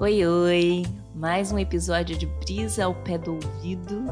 [0.00, 0.86] Oi, oi!
[1.12, 4.04] Mais um episódio de Brisa ao pé do ouvido,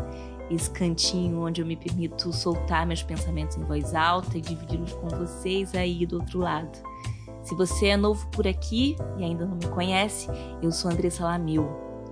[0.50, 5.08] esse cantinho onde eu me permito soltar meus pensamentos em voz alta e dividi-los com
[5.10, 6.76] vocês aí do outro lado.
[7.44, 10.26] Se você é novo por aqui e ainda não me conhece,
[10.60, 11.68] eu sou Andressa Lamil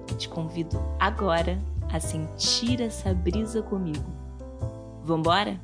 [0.09, 1.61] e te convido agora
[1.93, 4.07] a sentir essa brisa comigo.
[5.03, 5.61] Vambora?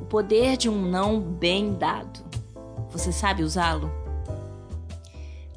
[0.00, 2.20] O poder de um não bem dado.
[2.92, 4.05] Você sabe usá-lo?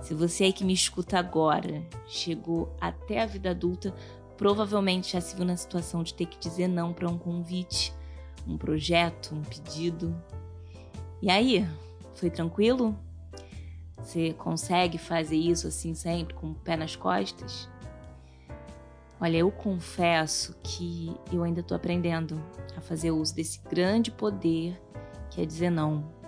[0.10, 3.94] Se você aí que me escuta agora chegou até a vida adulta,
[4.36, 7.94] provavelmente já se viu na situação de ter que dizer não para um convite,
[8.48, 10.20] um projeto, um pedido.
[11.22, 11.64] E aí,
[12.16, 12.98] foi tranquilo?
[14.00, 17.70] Você consegue fazer isso assim sempre, com o pé nas costas?
[19.22, 22.44] Olha, eu confesso que eu ainda estou aprendendo
[22.76, 24.76] a fazer uso desse grande poder
[25.30, 26.19] que é dizer não.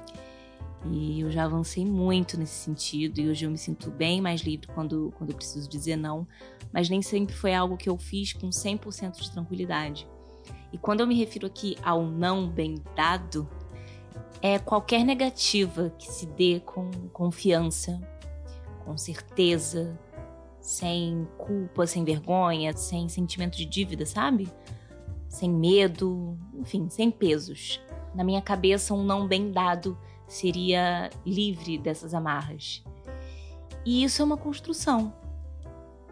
[0.85, 4.67] E eu já avancei muito nesse sentido e hoje eu me sinto bem mais livre
[4.67, 6.27] quando, quando eu preciso dizer não,
[6.73, 10.07] mas nem sempre foi algo que eu fiz com 100% de tranquilidade.
[10.73, 13.47] E quando eu me refiro aqui ao não bem dado,
[14.41, 18.01] é qualquer negativa que se dê com confiança,
[18.83, 19.99] com certeza,
[20.59, 24.47] sem culpa, sem vergonha, sem sentimento de dívida, sabe?
[25.29, 27.79] Sem medo, enfim, sem pesos.
[28.15, 29.97] Na minha cabeça, um não bem dado
[30.31, 32.81] seria livre dessas amarras.
[33.85, 35.13] E isso é uma construção.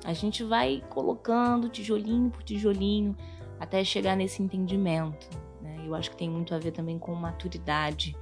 [0.03, 3.15] A gente vai colocando tijolinho por tijolinho
[3.57, 5.29] até chegar nesse entendimento.
[5.61, 5.83] Né?
[5.85, 8.13] Eu acho que tem muito a ver também com maturidade.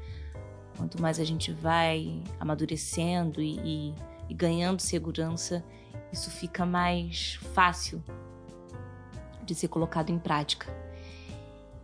[0.77, 3.95] Quanto mais a gente vai amadurecendo e, e,
[4.29, 5.65] e ganhando segurança,
[6.13, 8.03] isso fica mais fácil
[9.43, 10.71] de ser colocado em prática.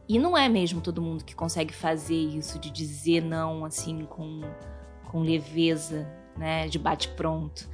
[0.08, 4.42] E não é mesmo todo mundo que consegue fazer isso, de dizer não assim com,
[5.10, 7.70] com leveza, né, de bate-pronto.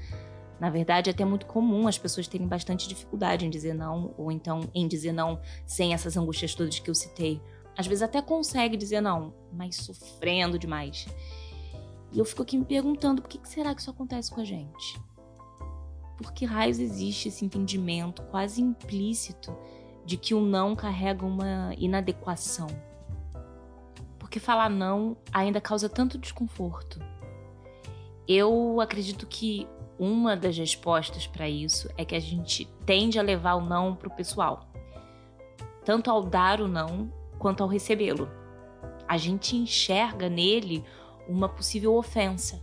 [0.59, 4.31] Na verdade, é até muito comum as pessoas terem bastante dificuldade em dizer não, ou
[4.31, 7.41] então em dizer não sem essas angústias todas que eu citei.
[7.77, 11.07] Às vezes até consegue dizer não, mas sofrendo demais.
[12.11, 14.99] E eu fico aqui me perguntando por que será que isso acontece com a gente?
[16.17, 19.55] Por que raios existe esse entendimento quase implícito
[20.05, 22.67] de que o não carrega uma inadequação.
[24.17, 26.99] Porque falar não ainda causa tanto desconforto.
[28.27, 29.67] Eu acredito que
[29.97, 34.07] uma das respostas para isso é que a gente tende a levar o não para
[34.07, 34.69] o pessoal,
[35.83, 38.29] tanto ao dar o não quanto ao recebê-lo.
[39.07, 40.83] A gente enxerga nele
[41.27, 42.61] uma possível ofensa.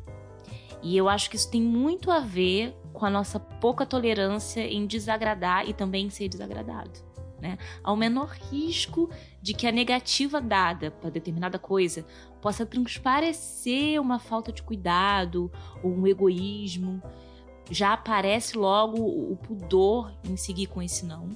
[0.82, 4.86] E eu acho que isso tem muito a ver com a nossa pouca tolerância em
[4.86, 7.05] desagradar e também em ser desagradado
[7.40, 7.58] né?
[7.82, 9.10] Ao menor risco
[9.42, 12.06] de que a negativa dada para determinada coisa
[12.40, 15.50] possa transparecer uma falta de cuidado
[15.82, 17.02] ou um egoísmo,
[17.70, 21.28] já aparece logo o pudor em seguir com esse não,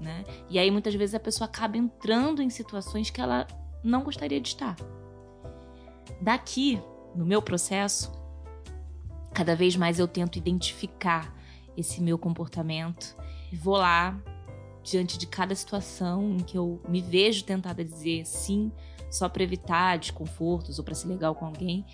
[0.00, 0.24] né?
[0.48, 3.46] E aí muitas vezes a pessoa acaba entrando em situações que ela
[3.82, 4.76] não gostaria de estar.
[6.20, 6.80] Daqui,
[7.14, 8.12] no meu processo,
[9.32, 11.34] cada vez mais eu tento identificar
[11.76, 13.16] esse meu comportamento
[13.52, 14.16] e vou lá
[14.84, 18.70] diante de cada situação em que eu me vejo tentada a dizer sim
[19.10, 21.84] só para evitar desconfortos ou para ser legal com alguém,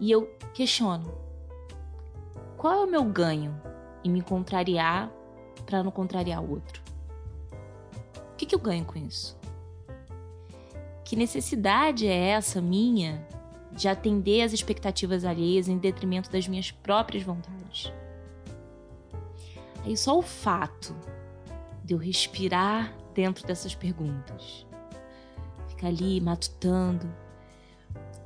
[0.00, 1.12] e eu questiono:
[2.56, 3.60] qual é o meu ganho
[4.02, 5.12] em me contrariar
[5.66, 6.82] para não contrariar o outro?
[8.32, 9.38] O que, que eu ganho com isso?
[11.04, 13.26] Que necessidade é essa minha
[13.70, 17.92] de atender às expectativas alheias em detrimento das minhas próprias vontades?
[19.84, 20.94] Aí só o fato
[21.90, 24.64] de eu respirar dentro dessas perguntas.
[25.66, 27.12] Ficar ali matutando.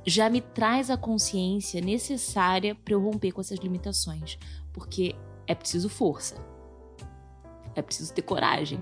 [0.05, 4.37] Já me traz a consciência necessária para eu romper com essas limitações,
[4.71, 5.15] porque
[5.47, 6.35] é preciso força.
[7.73, 8.79] É preciso ter coragem.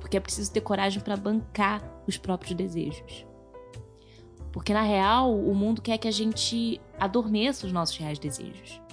[0.00, 3.24] Porque é preciso ter coragem para bancar os próprios desejos.
[4.50, 8.83] Porque na real, o mundo quer que a gente adormeça os nossos reais desejos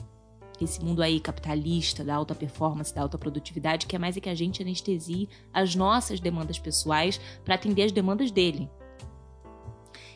[0.63, 4.29] esse mundo aí capitalista da alta performance, da alta produtividade, que é mais é que
[4.29, 8.69] a gente anestesie as nossas demandas pessoais para atender as demandas dele.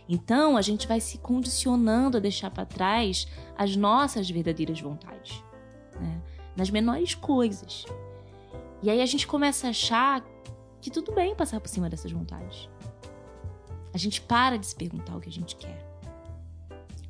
[0.07, 3.27] Então, a gente vai se condicionando a deixar para trás
[3.57, 5.43] as nossas verdadeiras vontades,
[5.99, 6.21] né?
[6.55, 7.85] nas menores coisas.
[8.83, 10.23] E aí a gente começa a achar
[10.79, 12.69] que tudo bem passar por cima dessas vontades.
[13.93, 15.83] A gente para de se perguntar o que a gente quer.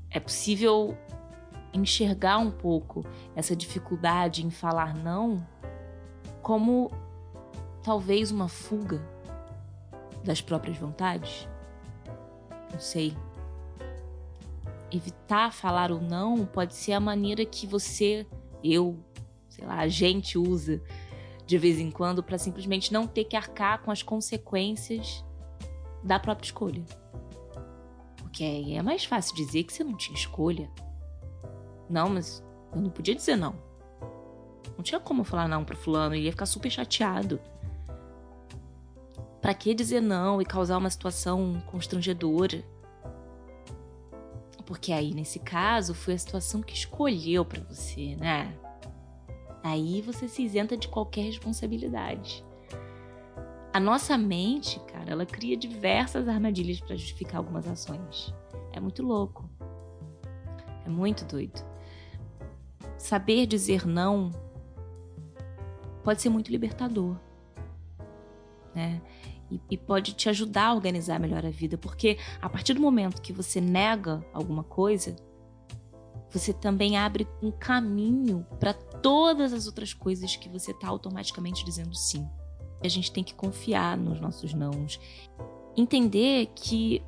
[0.09, 0.97] É possível
[1.75, 3.05] enxergar um pouco
[3.35, 5.45] essa dificuldade em falar não
[6.41, 6.91] como
[7.83, 9.01] talvez uma fuga
[10.23, 11.47] das próprias vontades?
[12.71, 13.15] Não sei.
[14.91, 18.25] Evitar falar o não pode ser a maneira que você
[18.63, 18.97] eu,
[19.49, 20.81] sei lá, a gente usa
[21.45, 25.23] de vez em quando para simplesmente não ter que arcar com as consequências
[26.03, 26.83] da própria escolha.
[28.17, 30.69] Porque é mais fácil dizer que você não tinha escolha.
[31.89, 32.43] Não, mas
[32.73, 33.55] eu não podia dizer não.
[34.75, 37.39] Não tinha como falar não pro fulano, ele ia ficar super chateado.
[39.41, 42.63] Para que dizer não e causar uma situação constrangedora?
[44.65, 48.57] Porque aí, nesse caso, foi a situação que escolheu para você, né?
[49.63, 52.43] Aí você se isenta de qualquer responsabilidade.
[53.71, 58.33] A nossa mente, cara, ela cria diversas armadilhas para justificar algumas ações.
[58.71, 59.49] É muito louco.
[60.85, 61.63] É muito doido.
[62.97, 64.31] Saber dizer não
[66.03, 67.17] pode ser muito libertador.
[68.73, 69.01] Né?
[69.49, 73.21] E, e, pode te ajudar a organizar melhor a vida, porque a partir do momento
[73.21, 75.15] que você nega alguma coisa,
[76.31, 81.95] você também abre um caminho para todas as outras coisas que você está automaticamente dizendo
[81.95, 82.27] sim.
[82.83, 84.99] A gente tem que confiar nos nossos nãos.
[85.77, 87.01] Entender que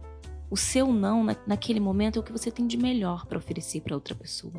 [0.50, 3.96] o seu não naquele momento é o que você tem de melhor para oferecer para
[3.96, 4.54] outra pessoa.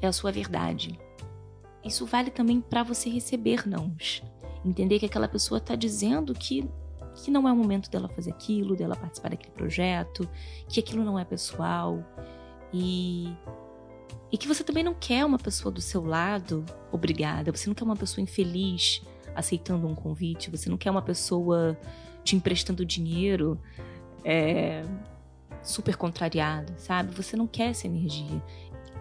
[0.00, 0.98] É a sua verdade.
[1.84, 4.22] Isso vale também para você receber nãos.
[4.64, 6.68] Entender que aquela pessoa está dizendo que
[7.24, 10.28] que não é o momento dela fazer aquilo, dela participar daquele projeto,
[10.68, 12.04] que aquilo não é pessoal
[12.72, 13.34] e
[14.30, 17.84] e que você também não quer uma pessoa do seu lado obrigada, você não quer
[17.84, 19.02] uma pessoa infeliz
[19.34, 21.78] aceitando um convite, você não quer uma pessoa
[22.22, 23.58] te emprestando dinheiro
[24.24, 24.84] é,
[25.62, 27.14] super contrariada, sabe?
[27.14, 28.42] Você não quer essa energia.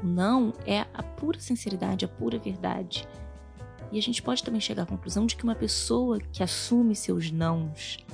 [0.02, 3.08] O não é a pura sinceridade, a pura verdade.
[3.92, 7.32] E a gente pode também chegar à conclusão de que uma pessoa que assume seus
[7.32, 8.06] nãos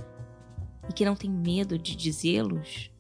[0.90, 2.92] e que não tem medo de dizê-los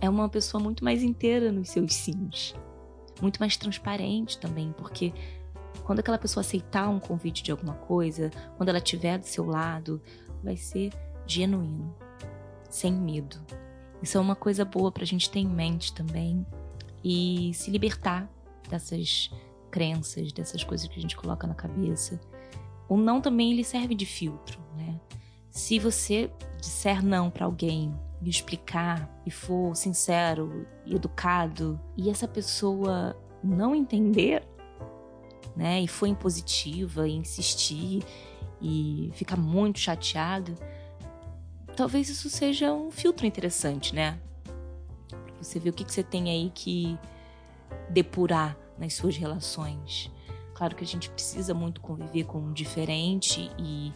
[0.00, 2.54] é uma pessoa muito mais inteira nos seus sims
[3.20, 5.12] muito mais transparente também, porque
[5.84, 10.00] quando aquela pessoa aceitar um convite de alguma coisa, quando ela estiver do seu lado,
[10.42, 10.92] vai ser
[11.26, 11.94] genuíno,
[12.68, 13.38] sem medo.
[14.02, 16.46] Isso é uma coisa boa para a gente ter em mente também
[17.04, 18.30] e se libertar
[18.68, 19.30] dessas
[19.70, 22.20] crenças, dessas coisas que a gente coloca na cabeça.
[22.88, 24.98] O não também ele serve de filtro, né?
[25.50, 26.30] Se você
[26.60, 33.74] disser não para alguém e explicar e for sincero e educado e essa pessoa não
[33.74, 34.46] entender,
[35.56, 38.04] né, e for impositiva e insistir
[38.60, 40.54] e ficar muito chateado,
[41.76, 44.18] talvez isso seja um filtro interessante, né?
[45.40, 46.98] Você ver o que, que você tem aí que
[47.90, 50.10] depurar nas suas relações.
[50.54, 53.92] Claro que a gente precisa muito conviver com o diferente e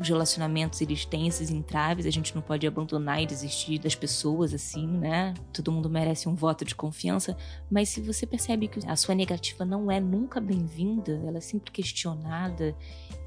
[0.00, 4.54] os relacionamentos eles têm esses entraves, a gente não pode abandonar e desistir das pessoas
[4.54, 5.34] assim, né?
[5.52, 7.36] Todo mundo merece um voto de confiança,
[7.70, 11.70] mas se você percebe que a sua negativa não é nunca bem-vinda, ela é sempre
[11.70, 12.74] questionada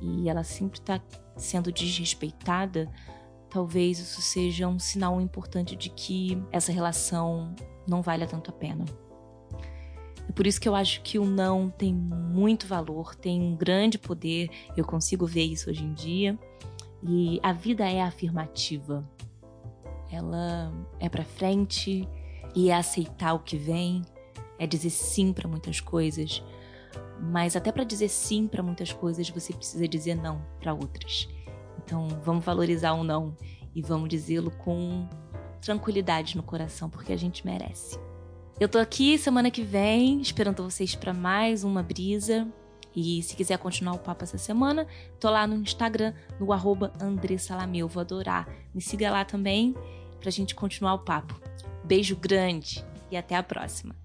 [0.02, 1.00] e ela sempre está
[1.38, 2.90] sendo desrespeitada,
[3.54, 7.54] talvez isso seja um sinal importante de que essa relação
[7.88, 8.84] não vale tanto a pena.
[10.28, 14.00] É por isso que eu acho que o não tem muito valor, tem um grande
[14.00, 14.50] poder.
[14.76, 16.40] Eu consigo ver isso hoje em dia.
[17.04, 19.08] E a vida é afirmativa.
[20.12, 22.08] Ela é para frente
[22.56, 24.02] e é aceitar o que vem,
[24.58, 26.44] é dizer sim para muitas coisas.
[27.20, 31.28] Mas até para dizer sim para muitas coisas, você precisa dizer não para outras.
[31.84, 33.36] Então, vamos valorizar o não
[33.76, 35.08] e vamos dizê-lo com
[35.62, 38.00] tranquilidade no coração, porque a gente merece.
[38.60, 42.48] Eu tô aqui semana que vem, esperando vocês para mais uma brisa.
[42.96, 44.86] E se quiser continuar o papo essa semana,
[45.20, 47.88] tô lá no Instagram, no arroba Andressalameu.
[47.88, 48.48] Vou adorar.
[48.74, 49.76] Me siga lá também
[50.20, 51.42] pra gente continuar o papo.
[51.84, 53.96] Beijo grande e até a próxima.